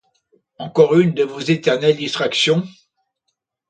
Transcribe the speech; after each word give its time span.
Encore 0.57 0.97
une 0.99 1.13
de 1.13 1.23
vos 1.23 1.39
éternelles 1.41 1.95
distractions? 1.97 2.65